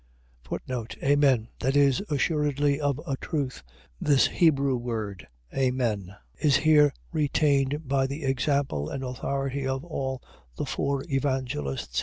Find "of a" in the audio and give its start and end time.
2.81-3.17